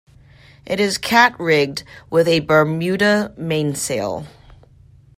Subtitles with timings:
[0.65, 4.25] It is cat rigged with a Bermuda mainsail.